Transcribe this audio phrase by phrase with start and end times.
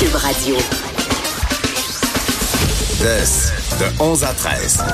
[0.00, 0.56] Cube Radio.
[3.02, 4.84] de 11 à 13.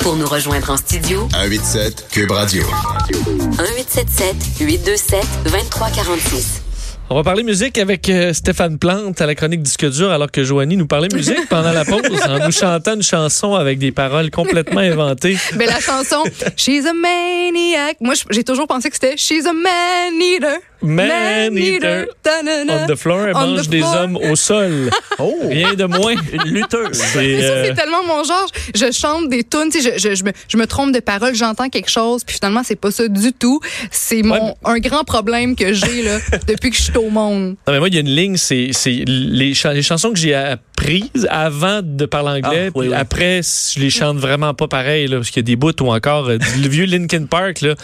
[0.00, 2.62] Pour nous rejoindre en studio, 187 Cube Radio.
[3.10, 6.62] 1877 827 2346.
[7.10, 10.44] On va parler musique avec euh, Stéphane Plante à la chronique Disque dur alors que
[10.44, 14.30] Joanie nous parlait musique pendant la pause en nous chantant une chanson avec des paroles
[14.30, 15.38] complètement inventées.
[15.56, 16.22] Mais la chanson
[16.56, 17.96] She's a maniac.
[18.00, 20.58] Moi, j'ai toujours pensé que c'était She's a man eater.
[20.82, 22.06] Man eater.
[22.26, 23.96] On the floor, elle mange the des floor.
[23.96, 24.90] hommes au sol.
[25.20, 25.34] Oh!
[25.48, 26.14] Rien de moins.
[26.32, 26.92] Une lutteuse.
[26.92, 28.46] C'est, Mais ça, euh, c'est tellement mon genre.
[28.72, 31.34] Je chante des tunes, tu sais, je, je, je me, je me trompe de paroles,
[31.34, 33.58] j'entends quelque chose, puis finalement, c'est pas ça du tout.
[33.90, 37.56] C'est mon un grand problème que j'ai là depuis que je suis au monde.
[37.66, 40.18] Non, mais moi, il y a une ligne, c'est c'est les, cha- les chansons que
[40.18, 40.34] j'ai
[40.78, 42.94] apprises avant de parler anglais, Ah, oui, puis oui.
[42.94, 45.92] après, je les chante vraiment pas pareil, là, parce qu'il y a des bouts ou
[45.92, 47.74] encore euh, le vieux Linkin Park, là,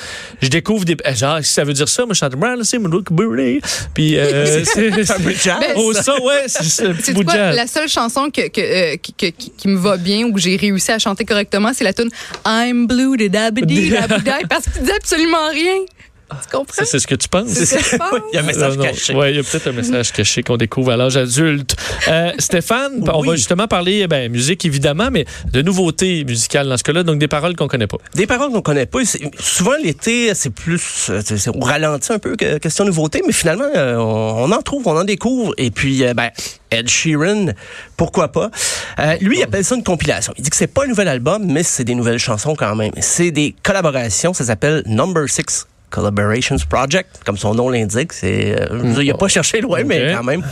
[0.41, 0.97] je découvre des.
[1.07, 3.61] euh, Genre, si ça veut dire ça, moi, je chante Brown, c'est mon Rookbury.
[3.95, 4.89] Puis, euh, c'est.
[5.11, 5.61] un peu de jazz.
[5.77, 7.57] Oh, ça, ouais, c'est un petit bout de quoi, jazz.
[7.57, 10.41] la seule chanson que, que, euh, qui, que- qui- qui me va bien ou que
[10.41, 12.11] j'ai réussi à chanter correctement, c'est la tune
[12.47, 15.85] I'm blue de dabidi dabidi parce qu'il dit absolument rien.
[16.31, 16.75] Tu comprends?
[16.75, 17.49] Ça, c'est ce que tu penses?
[17.49, 18.09] C'est ce que je pense.
[18.33, 18.91] Il y a un message Non, non.
[18.91, 19.15] caché.
[19.15, 21.77] Ouais, il y a peut-être un message caché qu'on découvre à l'âge adulte.
[22.09, 23.29] Euh, Stéphane, on Oui.
[23.29, 27.29] va justement parler ben, musique évidemment, mais de nouveautés musicales dans ce cas-là, donc des
[27.29, 27.99] paroles qu'on connaît pas.
[28.15, 29.01] Des paroles qu'on connaît pas.
[29.39, 31.11] Souvent, l'été, c'est plus...
[31.55, 34.97] on ralentit un peu que question nouveauté, mais finalement, euh, on, on en trouve, on
[34.97, 35.55] en découvre.
[35.59, 36.31] Et puis, euh, ben,
[36.71, 37.53] Ed Sheeran,
[37.97, 38.51] pourquoi pas?
[38.99, 40.33] Euh, lui, il appelle ça une compilation.
[40.39, 42.93] Il dit que c'est pas un nouvel album, mais c'est des nouvelles chansons quand même.
[43.01, 44.33] C'est des collaborations.
[44.35, 48.13] Ça s'appelle Number Six Collaborations Project, comme son nom l'indique.
[48.13, 50.43] C'est, euh, il a pas cherché loin, mais quand même.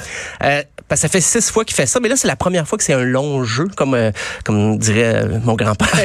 [0.88, 2.76] Parce que ça fait six fois qu'il fait ça, mais là, c'est la première fois
[2.78, 4.10] que c'est un long jeu, comme, euh,
[4.44, 5.88] comme dirait euh, mon grand-père.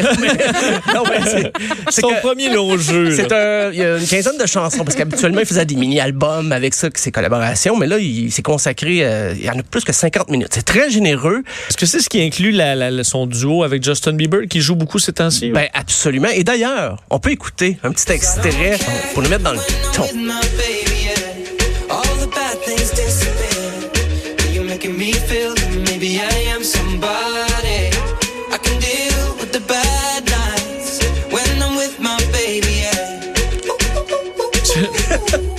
[1.90, 3.16] C'est- Son que- premier long jeu.
[3.16, 6.52] c'est un, il y a une quinzaine de chansons parce qu'habituellement il faisait des mini-albums
[6.52, 9.84] avec ça, ses collaborations, mais là il s'est consacré, euh, il y en a plus
[9.84, 10.50] que 50 minutes.
[10.54, 13.84] C'est très généreux, Est-ce que c'est ce qui inclut la- la- la- son duo avec
[13.84, 15.52] Justin Bieber qui joue beaucoup ces temps-ci?
[15.52, 16.30] ben absolument.
[16.30, 18.78] Et d'ailleurs, on peut écouter un petit extrait
[19.14, 19.60] pour nous mettre dans le
[19.94, 20.04] ton.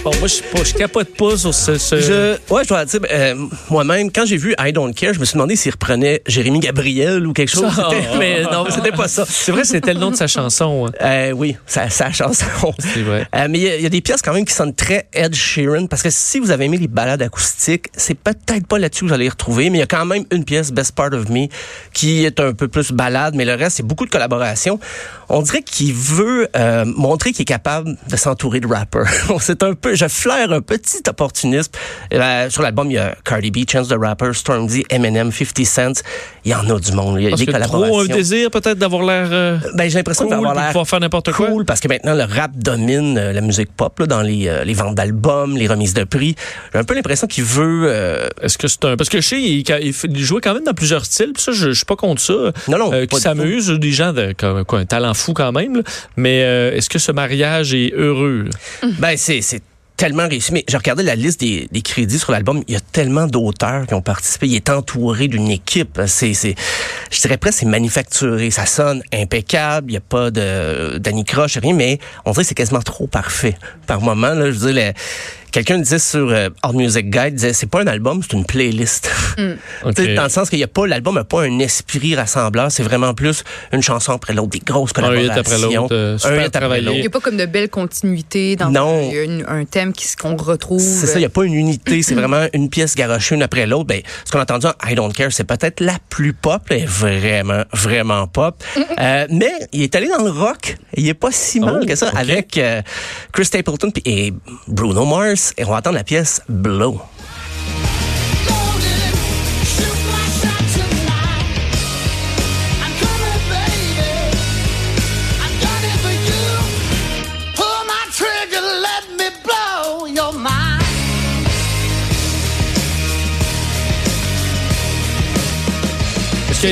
[0.04, 1.76] Bon, moi, je, pas- je capote pas sur ce.
[1.76, 3.34] ce- Je, ouais, je dois dire, euh,
[3.68, 7.26] moi-même, quand j'ai vu I Don't Care, je me suis demandé s'il reprenait Jérémy Gabriel
[7.26, 7.64] ou quelque chose.
[7.78, 7.90] Ah.
[8.18, 9.24] Mais non, c'était pas ça.
[9.28, 10.86] C'est vrai, c'était le nom de sa chanson.
[10.86, 10.92] hein.
[11.02, 12.46] Euh, oui, ça, ça chanson.
[12.78, 13.26] C'est vrai.
[13.34, 15.08] Euh, mais il y a- il y, a des pièces quand même qui sonnent très
[15.12, 19.02] Ed Sheeran parce que si vous avez aimé les balades acoustiques, c'est peut-être pas là-dessus
[19.04, 21.12] que vous allez les retrouver, mais il y a quand même une pièce Best Part
[21.12, 21.46] of Me
[21.92, 24.78] qui est un peu plus balade, mais le reste c'est beaucoup de collaborations.
[25.28, 29.06] On dirait qu'il veut euh, montrer qu'il est capable de s'entourer de rappers.
[29.40, 31.72] c'est un peu, je flaire un petit opportunisme.
[32.14, 36.02] Euh, sur l'album il y a Cardi B, Chance the Rapper, Stormzy, Eminem, 50 Cent.
[36.44, 37.16] Il y en a du monde.
[37.18, 37.88] Il y a Parce des que collaborations.
[38.04, 40.62] trop un désir peut-être d'avoir l'air euh, Ben, j'ai l'impression cool, qu'il va avoir puis
[40.62, 41.48] l'air pouvoir faire n'importe quoi.
[41.48, 44.64] cool parce que maintenant le rap domine euh, la musique pop là, dans les, euh,
[44.64, 46.34] les ventes d'albums, les remises de prix.
[46.72, 48.96] J'ai un peu l'impression qu'il veut euh, Est-ce que c'est un.
[48.96, 51.52] Parce que je sais, il, il il jouait quand même dans plusieurs styles, puis ça,
[51.52, 52.34] je, je suis pas contre ça.
[52.68, 55.76] Non, non, qui du s'amusent, des gens de comme, quoi, un talent fou quand même.
[55.76, 55.82] là.
[56.16, 56.38] Mais
[56.76, 58.44] est-ce que ce mariage est heureux?
[58.82, 58.88] là?
[58.98, 59.62] ben c'est c'est
[59.98, 60.52] tellement réussi.
[60.52, 62.62] Mais j'ai regardé la liste des, crédits sur l'album.
[62.68, 64.46] Il y a tellement d'auteurs qui ont participé.
[64.46, 66.00] Il est entouré d'une équipe.
[66.06, 66.54] C'est, c'est,
[67.10, 68.50] je dirais presque c'est manufacturé.
[68.50, 69.90] Ça sonne impeccable.
[69.90, 71.74] Il n'y a pas de Danny Croche, rien.
[71.74, 74.30] Mais on dirait que c'est quasiment trop parfait par moment.
[74.30, 74.94] Là, je veux dire,
[75.52, 79.10] quelqu'un disait sur euh, Hard Music Guide, disait c'est pas un album, c'est une playlist.
[79.96, 82.70] Sais, Dans le sens qu'il y a pas, l'album n'a pas un esprit rassembleur.
[82.70, 85.40] C'est vraiment plus une chanson après l'autre, des grosses Un hit collaborations.
[85.40, 86.82] après l'autre, euh, super un hit après travaillé.
[86.82, 87.10] Il n'y a l'autre.
[87.12, 89.10] pas comme de belles continuités dans Non.
[89.48, 90.80] un thème qu'on retrouve.
[90.80, 93.66] C'est ça, il n'y a pas une unité, c'est vraiment une pièce garochée une après
[93.66, 93.86] l'autre.
[93.86, 96.76] Ben, ce qu'on a entendu en I Don't Care, c'est peut-être la plus pop, là,
[96.76, 98.62] elle est vraiment, vraiment pop.
[99.00, 101.94] Euh, mais il est allé dans le rock, il est pas si mal Oh, que
[101.94, 102.82] ça, avec euh,
[103.32, 104.32] Chris Stapleton et
[104.66, 105.37] Bruno Mars.
[105.56, 107.00] Et on va la pièce Blow.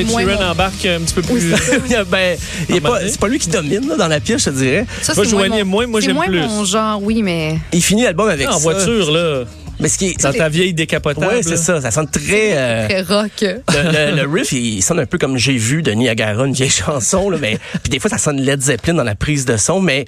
[0.07, 1.41] Moins Sheeran embarque un petit peu plus.
[2.11, 2.37] ben,
[2.67, 4.85] c'est pas lui qui domine là, dans la pièce, je te dirais.
[5.01, 6.39] Ça, Moi, c'est Joanie moins aime mon- moins, moi, c'est j'aime moins plus.
[6.41, 8.57] mon genre, oui, mais Il finit l'album avec en ça.
[8.59, 9.43] voiture, là.
[9.79, 11.27] Mais ce qui est, Dans ta vieille décapotable.
[11.27, 11.79] ouais, c'est ça.
[11.79, 12.57] Ça sonne très.
[12.57, 13.31] euh, Très rock.
[13.41, 16.69] le, le- le riff, il sonne un peu comme j'ai vu de Niagara, une vieille
[16.85, 19.79] chanson, là, mais puis des fois ça sonne Led Zeppelin dans la prise de son,
[19.79, 20.05] mais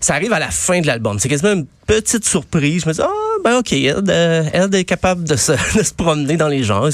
[0.00, 1.20] ça arrive à la fin de l'album.
[1.20, 2.82] C'est quasiment une petite surprise.
[2.82, 3.08] Je me dis ah
[3.44, 6.88] ben ok, elle, euh, elle est capable de se, de se promener dans les genres,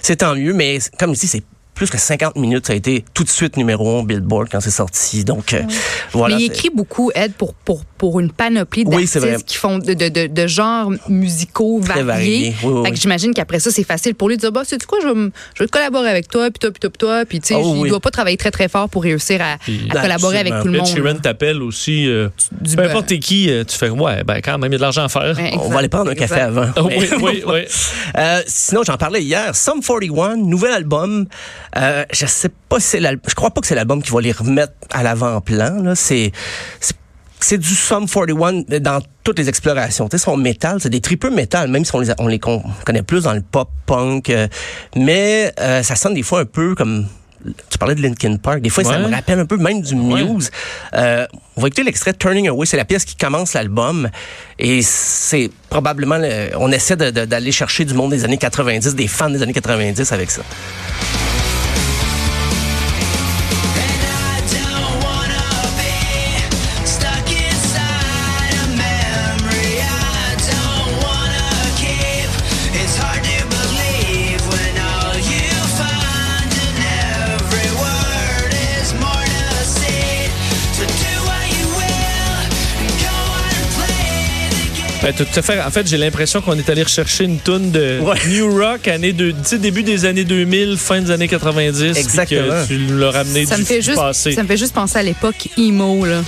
[0.00, 1.42] c'est tant mieux, mais comme je dis, c'est
[1.74, 4.70] plus que 50 minutes, ça a été tout de suite numéro 1 Billboard quand c'est
[4.70, 5.24] sorti.
[5.24, 5.62] Donc euh,
[6.12, 6.36] voilà.
[6.36, 9.92] Mais il écrit beaucoup, Ed, pour, pour, pour une panoplie Oui, d'artistes qui font de,
[9.94, 12.50] de, de, de genres musicaux Très variés.
[12.50, 12.54] variés.
[12.62, 13.00] Oui, oui, Fait que oui.
[13.00, 15.32] j'imagine qu'après ça, c'est facile pour lui de dire, bah, c'est quoi, je vais, me-
[15.54, 17.24] je vais collaborer avec toi, puis toi, puis toi, puis toi.
[17.28, 17.88] Puis, tu sais, Oh, il oui.
[17.88, 20.78] doit pas travailler très, très fort pour réussir à, Puis- à collaborer avec tout le
[20.78, 20.86] monde.
[20.86, 22.06] Sheeran t'appelle aussi.
[22.08, 22.28] euh,
[22.64, 22.90] peu beurre.
[22.90, 25.08] importe qui, euh, tu fais ouais, ben quand même, il y a de l'argent à
[25.08, 25.36] faire.
[25.36, 26.66] Ouais, on va aller prendre un café avant.
[26.88, 27.60] Mais- oui, oui, oui.
[28.16, 29.54] Euh, sinon, j'en parlais hier.
[29.56, 31.26] Sum 41, nouvel album.
[31.76, 33.22] Euh, je sais pas si c'est l'album.
[33.28, 35.82] Je crois pas que c'est l'album qui va les remettre à l'avant-plan.
[35.82, 36.32] Là, c'est
[36.80, 36.94] c'est-
[37.58, 40.08] du Sum 41 dans toutes les explorations.
[40.08, 42.62] Tu sais, son métal, c'est des tripeux métal, même si on les, on les con-
[42.86, 44.30] connaît plus dans le pop punk.
[44.30, 44.48] euh,
[44.96, 47.06] mais euh, ça sonne des fois un peu comme
[47.68, 48.62] tu parlais de Linkin Park.
[48.62, 49.06] Des fois, ça Ouais.
[49.06, 50.50] me rappelle un peu même du Muse.
[50.94, 52.64] Euh, on va écouter l'extrait Turning Away.
[52.64, 54.08] C'est la pièce qui commence l'album.
[54.58, 56.16] Et c'est probablement...
[56.16, 60.10] le- on essaie d'aller chercher du monde des années 90, des fans des années 90
[60.12, 60.40] avec ça.
[85.04, 85.60] Ben, tout à fait.
[85.60, 88.16] En fait, j'ai l'impression qu'on est allé rechercher une toune de Ouais.
[88.28, 91.92] New Rock, année de, début des années 2000, fin des années 90.
[91.92, 92.62] puis Exactement.
[92.62, 94.32] que tu l'as ramené Ça du me fait juste, passé.
[94.32, 96.22] ça me fait juste penser à l'époque emo, là.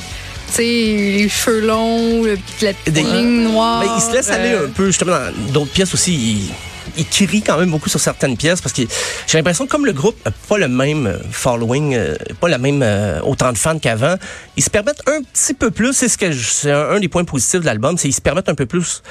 [0.48, 3.80] Tu sais, les cheveux longs, le petit- la petite Des- ligne noire.
[3.80, 5.12] Mais il se laisse aller euh, un peu, justement,
[5.46, 6.12] dans d'autres pièces aussi.
[6.14, 6.52] Il,
[6.96, 8.82] il crie quand même beaucoup sur certaines pièces parce que
[9.26, 12.58] j'ai l'impression que comme le groupe n'a pas le même euh, following, euh, pas le
[12.58, 14.16] même euh, autant de fans qu'avant,
[14.56, 15.92] ils se permettent un petit peu plus.
[15.92, 18.48] C'est ce que c'est un, un des points positifs de l'album, c'est qu'ils se permettent
[18.48, 19.02] un peu plus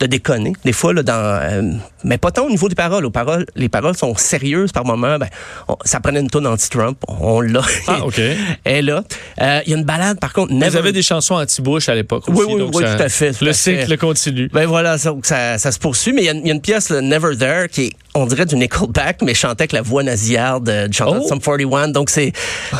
[0.00, 0.52] de déconner.
[0.64, 1.12] Des fois, là, dans,
[1.42, 1.62] euh,
[2.04, 3.04] mais pas tant au niveau des paroles.
[3.06, 5.18] Aux paroles, les paroles sont sérieuses par moment.
[5.18, 5.28] Ben,
[5.68, 7.62] on- ça prenait une tonne anti-Trump, on l'a.
[7.88, 8.20] Ah, OK.
[8.64, 9.04] Elle là.
[9.40, 10.52] Euh, Il y a une balade, par contre.
[10.52, 12.38] Never- avaient des chansons anti-Bush à l'époque aussi.
[12.40, 14.48] Oui, oui, donc oui, ça- tout à fait, tout le cycle continue.
[14.52, 16.12] Ben voilà, ça, ça, ça se poursuit.
[16.12, 18.26] Mais il y a, il y a une pièce, le Never There, qui est, on
[18.26, 21.26] dirait du Nickelback, mais chantait avec la voix nasillarde de Oh.
[21.26, 21.88] Sum 41.
[21.88, 22.32] Donc c'est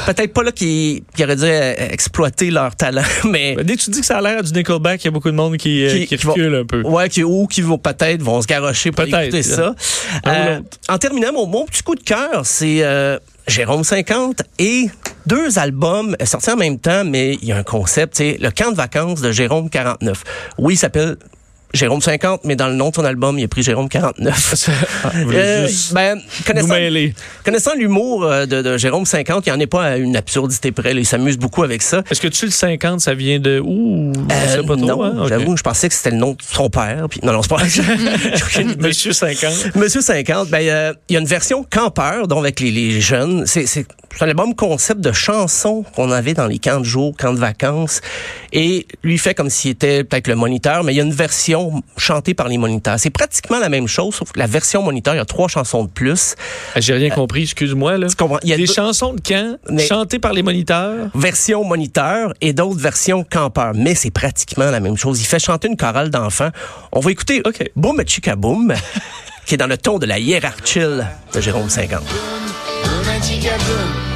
[0.07, 3.55] peut-être pas là qu'ils qu'ils auraient dû euh, exploiter leur talent, mais...
[3.57, 5.31] Ben, dès que tu dis que ça a l'air du Nickelback, il y a beaucoup
[5.31, 6.83] de monde qui, euh, Qui- qui qui recule un peu.
[6.83, 9.75] Ouais, qui, ou qui vont peut-être vont se garocher pour Peut-être, écouter ça.
[10.27, 14.89] Euh, en terminant, mon, mon petit coup de cœur, c'est euh, Jérôme 50 et
[15.27, 18.51] deux albums euh, sortis en même temps, mais il y a un concept, c'est le
[18.51, 20.23] camp de vacances de Jérôme 49.
[20.59, 21.17] Oui, il s'appelle
[21.75, 24.69] Jérôme 50, mais dans le nom de son album, il a pris Jérôme 49.
[25.05, 26.21] Ah, Euh, ben,
[27.45, 30.71] connaissant, l'humour euh, de, de Jérôme 50, il n'y en est pas à une absurdité
[30.73, 30.93] près.
[30.95, 31.01] là.
[31.01, 32.03] Il s'amuse beaucoup avec ça.
[32.11, 34.13] Est-ce que tu le 50, ça vient de où?
[34.15, 34.87] Je Euh, sais pas trop.
[34.87, 35.15] non, hein?
[35.23, 35.29] Ok.
[35.29, 37.07] j'avoue, je pensais que c'était le nom de son père.
[37.09, 37.63] Puis, non, non, c'est pas.
[38.79, 39.75] Monsieur 50.
[39.77, 43.45] Monsieur 50, ben, euh, il y a une version campeur, donc avec les, les jeunes.
[43.47, 43.67] C'est,
[44.17, 47.39] c'est, un album concept de chansons qu'on avait dans les camps de jour, camps de
[47.39, 48.01] vacances.
[48.53, 51.83] Et lui fait comme s'il était peut-être le moniteur, mais il y a une version
[51.97, 52.97] chantée par les moniteurs.
[52.99, 55.85] C'est pratiquement la même chose, sauf que la version moniteur, il y a trois chansons
[55.85, 56.35] de plus.
[56.75, 57.99] Ah, J'ai rien compris, excuse-moi.
[57.99, 58.07] Là.
[58.43, 61.09] Il y a Des deux- chansons de camp Mais- chantées par les moniteurs?
[61.15, 63.73] version moniteur et d'autres versions campeur.
[63.75, 65.21] Mais c'est pratiquement la même chose.
[65.21, 66.51] Il fait chanter une chorale d'enfants.
[66.93, 67.71] On va écouter OK.
[67.77, 68.75] Boom Chica Boom,
[69.47, 72.03] qui est dans le ton de la hiérarchie de Jérôme 50.
[72.03, 74.12] Boom chica boom, and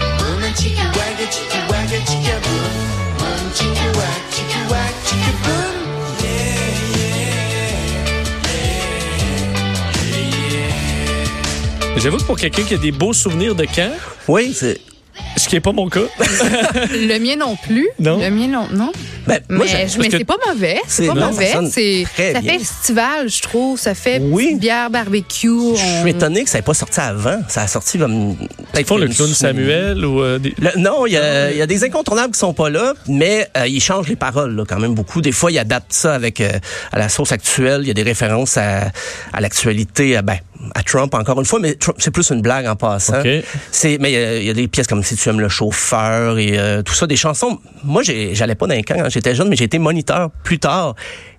[0.56, 2.74] chica wagga chica wagga chica boom,
[3.18, 5.76] boom chica wag chica wag chica boom.
[11.98, 13.90] J'avoue que pour quelqu'un qui a des beaux souvenirs de camp,
[14.28, 14.80] Oui, c'est...
[15.46, 16.00] ce qui n'est pas mon cas.
[16.90, 17.88] Le mien non plus.
[18.00, 18.18] Non?
[18.18, 18.66] Le mien non.
[18.72, 18.90] non.
[19.28, 19.64] Ben, moi,
[19.98, 20.80] Mais, c'est pas mauvais.
[20.88, 21.52] C'est pas non, ça mauvais.
[21.52, 22.04] ça bien.
[22.42, 23.78] fait estival, je trouve.
[23.78, 24.56] Ça fait Oui.
[24.56, 25.48] bière barbecue.
[25.76, 27.38] je suis étonné que ça n'ait pas sorti avant.
[27.48, 28.36] Ça a sorti comme...
[28.76, 31.56] Ils font le clown sou- Samuel ou euh, des- Le- non, il y, a, il
[31.56, 34.64] y a des incontournables qui sont pas là, mais euh, ils changent les paroles là,
[34.68, 35.20] quand même beaucoup.
[35.20, 36.50] Des fois, ils adaptent ça avec euh,
[36.92, 37.80] à la sauce actuelle.
[37.82, 38.90] Il y a des références à,
[39.32, 40.38] à l'actualité, ben,
[40.74, 43.20] à Trump encore une fois, mais Trump, c'est plus une blague en passant.
[43.20, 43.28] OK.
[43.70, 45.48] C'est, mais il y a- il y, a des pièces comme Si tu aimes le
[45.48, 47.58] chauffeur et euh, tout ça, des chansons.
[47.84, 50.94] Moi, j'allais pas dans les camps quand j'étais jeune, mais j'ai été moniteur plus tard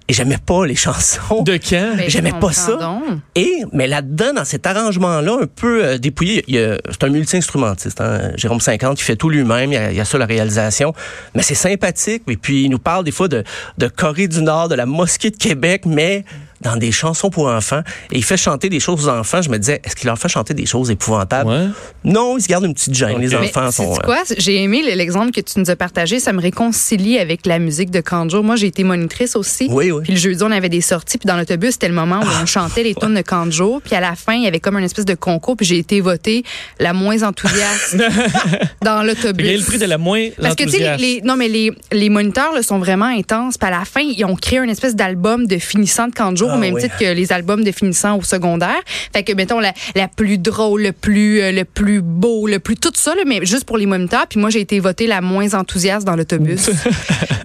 [0.09, 1.43] et j'aimais pas les chansons.
[1.43, 1.57] de.
[1.71, 2.75] Ben, J'aimais pas ça.
[2.75, 3.03] donc.
[3.35, 7.09] Et, mais là-dedans, dans cet arrangement-là, un peu euh, dépouillé, il y a- c'est un
[7.09, 7.99] multi-instrumentiste.
[7.99, 10.25] Hein, Jérôme 50, il fait tout lui-même, il y a, il y a ça la
[10.25, 10.93] réalisation.
[11.35, 12.23] Mais c'est sympathique.
[12.29, 13.43] Et puis, il nous parle des fois de,
[13.77, 16.23] de Corée du Nord, de la mosquée de Québec, mais
[16.61, 19.41] dans des chansons pour enfants et il fait chanter des choses aux enfants.
[19.41, 21.49] Je me disais, est-ce qu'il leur fait chanter des choses épouvantables?
[21.49, 21.67] Ouais.
[22.03, 23.19] Non, il se garde une petite gêne.
[23.19, 23.93] Les Mais Mais enfants sont...
[23.93, 24.17] euh, quoi?
[24.37, 26.19] J'ai aimé l'exemple que tu nous as partagé.
[26.19, 28.41] Ça me réconcilie avec la musique de Kanjo.
[28.43, 29.67] Moi, j'ai été monitrice aussi.
[29.69, 30.01] Oui, oui.
[30.03, 31.17] Puis le jeudi, on avait des sorties.
[31.17, 33.81] Puis dans l'autobus, c'était le moment où on chantait les tunes de Kanjo.
[33.83, 35.57] Puis à la fin, il y avait comme une espèce de concours.
[35.57, 36.43] Puis j'ai été votée
[36.79, 37.97] la moins enthousiaste
[38.83, 39.59] dans Il y a l'autobus.
[39.59, 42.09] le prix de la moins Parce que, tu sais, les, les- non, mais les, les
[42.09, 43.57] moniteurs là, sont vraiment intenses.
[43.57, 46.55] Puis à la fin, ils ont créé une espèce d'album de finissant de Kanjo, Ah,
[46.55, 46.81] au même oui.
[46.81, 48.79] titre que les albums de finissant au secondaire.
[49.13, 52.75] Fait que, mettons, la, la plus drôle, le plus, euh, le plus beau, le plus
[52.75, 54.27] tout ça, là, mais juste pour les moniteurs.
[54.27, 56.69] Puis moi, j'ai été votée la moins enthousiaste dans l'autobus.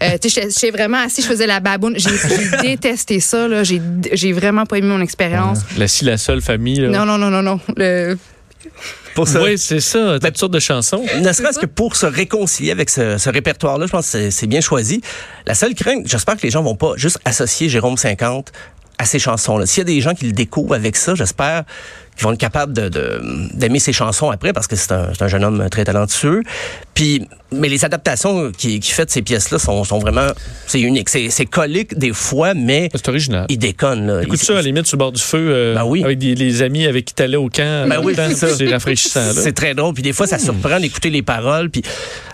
[0.03, 1.95] euh, tu sais, vraiment assis, je faisais la baboune.
[1.97, 2.11] J'ai
[2.63, 3.49] détesté ça.
[3.49, 3.63] là.
[3.65, 3.81] J'ai
[4.13, 5.61] j'ai vraiment pas aimé mon expérience.
[5.79, 6.81] La si la seule famille.
[6.81, 6.89] là.
[6.89, 7.61] Non, non, non, non, non.
[7.77, 8.17] Le-
[9.15, 9.43] pour ça.
[9.43, 10.19] Oui, c'est ça.
[10.23, 11.05] Toutes sortes de chansons.
[11.21, 14.47] Ne serait-ce que pour se réconcilier avec ce, ce répertoire-là, je pense que c'est- c'est
[14.47, 15.03] bien choisi.
[15.47, 18.53] La seule crainte, j'espère que les gens vont pas juste associer Jérôme 50
[18.99, 19.67] à ces chansons-là.
[19.67, 21.65] S'il y a des gens qui le découvrent avec ça, j'espère
[22.17, 23.21] qu'ils vont être capables de- de-
[23.55, 26.43] d'aimer ses chansons après parce que c'est un, un jeune homme très talentueux.
[26.95, 30.27] Puis, mais les adaptations qu'il qui fait de ces pièces-là sont, sont vraiment,
[30.67, 31.09] c'est unique.
[31.09, 33.47] C'est c'est colique des fois, mais C'est original.
[33.49, 34.07] il déconne.
[34.07, 34.23] Là.
[34.23, 36.03] Écoute Il- ça à la limite sur le bord du feu euh, Ben oui.
[36.05, 37.89] avec des, les amis avec qui t'allais au camp.
[37.89, 38.55] Ben en oui, c'est ça.
[38.55, 39.21] C'est rafraîchissant.
[39.21, 39.33] là.
[39.35, 39.95] C'est très drôle.
[39.95, 41.71] Puis des fois, ça surprend d'écouter les paroles.
[41.71, 41.83] Puis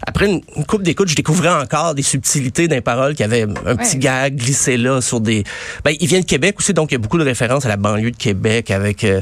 [0.06, 3.76] après une, une couple d'écoutes, je découvrais encore des subtilités les paroles qui avaient un
[3.76, 4.02] petit Ouais.
[4.02, 5.44] gag glissé là sur des.
[5.84, 7.76] Ben, il vient de Québec aussi, donc il y a beaucoup de références à la
[7.76, 9.04] banlieue de Québec avec.
[9.04, 9.20] euh,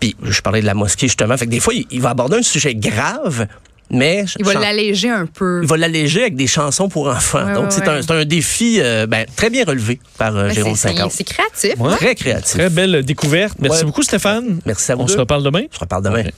[0.00, 1.36] puis je parlais de la mosquée justement.
[1.36, 3.46] Fait que des fois, il, il va aborder un sujet grave,
[3.90, 5.60] mais Il va l'alléger un peu.
[5.62, 7.44] il va l'alléger avec des chansons pour enfants.
[7.46, 7.88] Ouais, donc ouais, c'est ouais.
[7.88, 11.12] un, c'est un défi euh, ben, très bien relevé par euh, Jérôme c'est- c'est 50.
[11.12, 11.74] c'est créatif.
[11.78, 11.96] Ouais.
[11.96, 12.54] Très créatif.
[12.58, 13.56] Très belle découverte.
[13.60, 13.84] Merci Ouais.
[13.86, 14.60] beaucoup, Stéphane.
[14.66, 15.62] Merci à vous On se reparle demain.
[15.72, 16.22] Je reparle demain.